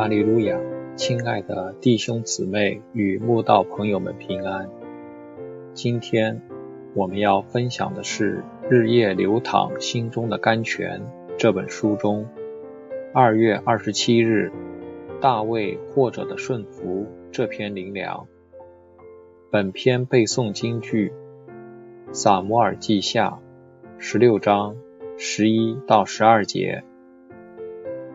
[0.00, 0.58] 哈利路亚，
[0.96, 4.70] 亲爱的弟兄姊妹与慕道朋友们平安。
[5.74, 6.40] 今天
[6.94, 11.02] 我们要分享的是《日夜流淌心中的甘泉》
[11.36, 12.26] 这本书中
[13.12, 14.50] 二月二十七日
[15.20, 18.26] 大卫或者的顺服这篇灵粮。
[19.50, 21.12] 本篇背诵京剧
[22.14, 23.38] 《撒摩尔记下》
[24.02, 24.76] 十六章
[25.18, 26.84] 十一到十二节。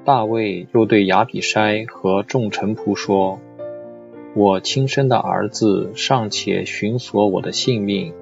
[0.05, 3.39] 大卫又对亚比筛和众臣仆说
[4.37, 8.13] ：“我亲生的儿子尚且寻索我的性命，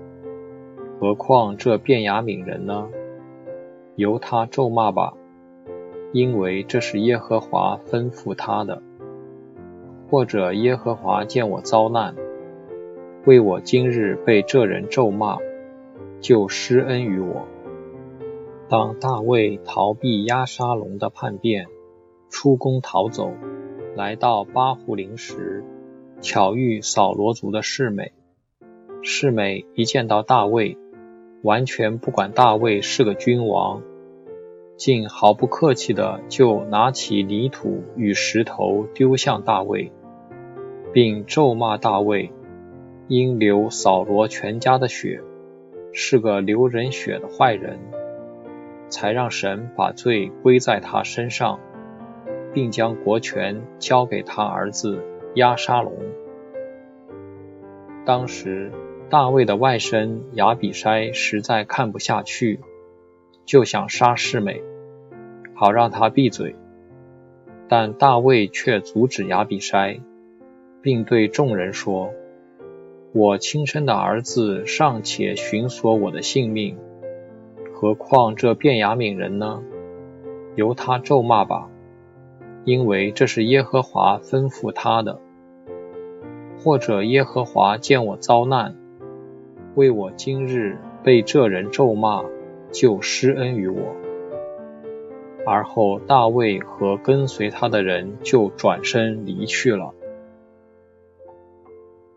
[0.97, 2.87] 何况这便雅悯人呢？
[3.97, 5.13] 由他咒骂吧，
[6.13, 8.81] 因为这是耶和华吩咐他的。
[10.09, 12.15] 或者耶和华见我遭难，
[13.25, 15.37] 为我今日被这人咒骂，
[16.21, 17.45] 就施恩于我。”
[18.69, 21.67] 当大卫逃避押沙龙的叛变，
[22.33, 23.31] 出宫逃走，
[23.95, 25.63] 来到巴胡林时，
[26.19, 28.11] 巧遇扫罗族的世美。
[29.03, 30.75] 世美一见到大卫，
[31.43, 33.83] 完全不管大卫是个君王，
[34.77, 39.91] 竟毫不客气的就拿起泥土与石头丢向大卫，
[40.91, 42.31] 并咒骂大卫，
[43.07, 45.21] 因流扫罗全家的血，
[45.93, 47.79] 是个流人血的坏人。
[48.89, 51.59] 才让神把罪归在他身上，
[52.53, 55.03] 并将国权交给他儿子
[55.35, 55.93] 押沙龙。
[58.05, 58.71] 当时
[59.09, 62.59] 大卫的外甥亚比筛实在看不下去，
[63.45, 64.61] 就想杀世美，
[65.53, 66.55] 好让他闭嘴。
[67.69, 70.01] 但大卫却阻止亚比筛，
[70.81, 72.11] 并对众人说
[73.13, 76.77] ：“我亲生的儿子尚且寻索我的性命。”
[77.73, 79.63] 何况这便雅悯人呢？
[80.55, 81.69] 由他咒骂吧，
[82.65, 85.19] 因为这是耶和华吩咐他的。
[86.59, 88.75] 或者耶和华见我遭难，
[89.75, 92.23] 为我今日被这人咒骂，
[92.71, 93.95] 就施恩于我。
[95.45, 99.93] 而后大卫和跟随他的人就转身离去了。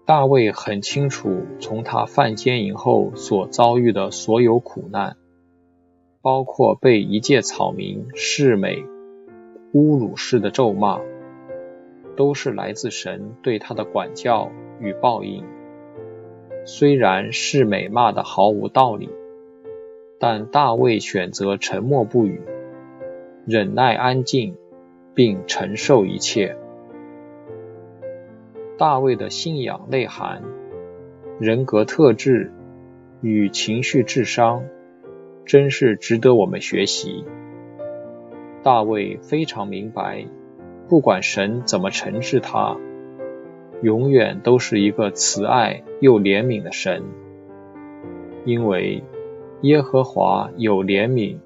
[0.05, 5.17] 大卫很清楚，从他犯奸淫后所遭遇的所有苦难。
[6.23, 8.85] 包括被一介草民世美
[9.77, 11.03] 侮辱式的咒骂，
[12.17, 14.51] 都是来自神对他的管教
[14.81, 15.45] 与报应。
[16.65, 19.11] 虽然世美骂的毫无道理，
[20.19, 22.41] 但大卫选择沉默不语，
[23.45, 24.57] 忍耐安静，
[25.15, 26.57] 并承受一切。
[28.79, 30.43] 大卫的信仰内涵、
[31.39, 32.51] 人格特质
[33.21, 34.65] 与情绪智商。
[35.45, 37.25] 真是值得我们学习。
[38.67, 40.27] 大卫非常明白，
[40.89, 42.77] 不管神怎么惩治他，
[43.81, 47.05] 永远都是一个慈爱又怜悯的神，
[48.45, 49.05] 因为
[49.61, 51.37] 耶和华有怜悯，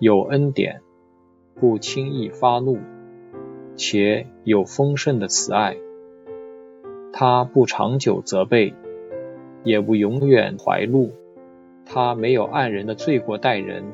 [0.00, 0.80] 有恩典，
[1.60, 2.80] 不轻易发怒，
[3.76, 5.76] 且有丰盛的慈爱。
[7.12, 8.74] 他不长久责备，
[9.62, 11.12] 也不永远怀怒。
[11.86, 13.84] 他没有按人的罪过待人，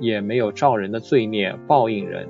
[0.00, 2.28] 也没有照人的罪孽报应人，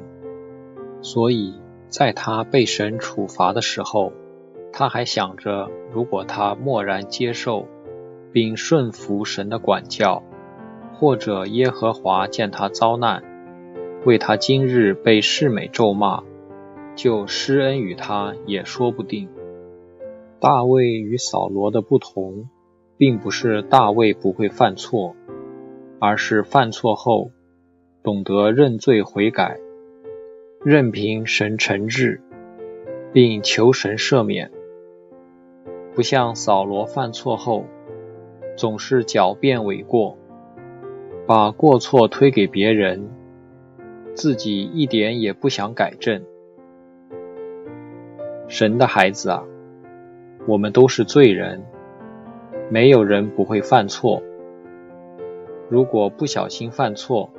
[1.03, 1.55] 所以
[1.89, 4.13] 在他被神处罚的时候，
[4.73, 7.67] 他还想着，如果他默然接受
[8.33, 10.23] 并顺服神的管教，
[10.95, 13.23] 或者耶和华见他遭难，
[14.05, 16.23] 为他今日被世美咒骂，
[16.95, 19.29] 就施恩于他也说不定。
[20.41, 22.49] 大卫与扫罗的不同。
[23.01, 25.15] 并不是大卫不会犯错，
[26.01, 27.31] 而是犯错后
[28.09, 29.59] 懂得认罪悔改，
[30.65, 32.23] 任凭神惩治，
[33.13, 34.51] 并求神赦免。
[35.95, 37.67] 不像扫罗犯错后
[38.57, 40.17] 总是狡辩诿过，
[41.27, 43.11] 把过错推给别人，
[44.15, 46.25] 自己一点也不想改正。
[48.47, 49.45] 神的孩子啊，
[50.47, 51.63] 我们都是罪人。
[52.71, 54.23] 没有人不会犯错。
[55.69, 57.31] 如果不小心犯错，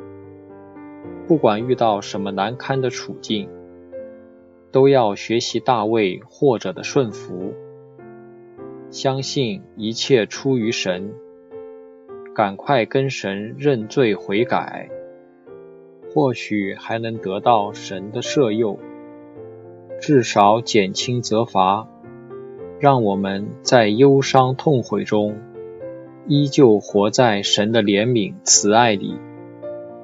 [1.29, 3.47] 不管遇到什么难堪的处境，
[4.71, 7.53] 都要学习大卫或者的顺服，
[8.89, 11.13] 相信一切出于神，
[12.33, 14.89] 赶快跟神认罪悔改，
[16.11, 18.79] 或许还能得到神的赦宥，
[20.01, 21.87] 至少减轻责罚。
[22.79, 25.37] 让我们在忧伤痛悔中，
[26.25, 29.19] 依旧活在神的怜悯慈爱里，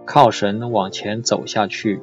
[0.06, 2.00] 靠绳往前走下去。